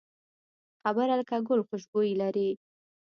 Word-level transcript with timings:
خبره 0.81 1.13
لکه 1.19 1.35
ګل 1.47 1.59
خوشبويي 1.67 2.13
لري 2.21 2.49